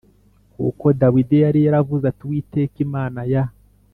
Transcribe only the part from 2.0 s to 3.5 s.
ati Uwiteka Imana ya